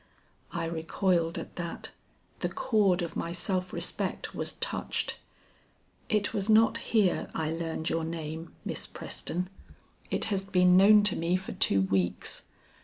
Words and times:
I 0.51 0.65
recoiled 0.65 1.37
at 1.37 1.57
that, 1.57 1.91
the 2.39 2.49
chord 2.49 3.03
of 3.03 3.15
my 3.15 3.31
self 3.31 3.71
respect 3.71 4.33
was 4.33 4.53
touched. 4.53 5.17
"It 6.09 6.33
was 6.33 6.49
not 6.49 6.77
here 6.77 7.29
I 7.35 7.51
learned 7.51 7.91
your 7.91 8.03
name, 8.03 8.51
Miss 8.65 8.87
Preston. 8.87 9.47
It 10.09 10.23
has 10.33 10.43
been 10.43 10.75
known 10.75 11.03
to 11.03 11.15
me 11.15 11.35
for 11.35 11.51
two 11.51 11.81
weeks. 11.83 12.45